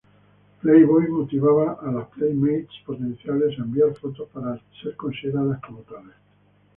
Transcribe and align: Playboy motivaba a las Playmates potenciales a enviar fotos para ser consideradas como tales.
Playboy 0.61 1.09
motivaba 1.11 1.73
a 1.73 1.91
las 1.91 2.07
Playmates 2.07 2.71
potenciales 2.87 3.51
a 3.51 3.61
enviar 3.61 3.93
fotos 3.93 4.27
para 4.29 4.59
ser 4.81 4.95
consideradas 4.95 5.61
como 5.61 5.81
tales. 5.81 6.15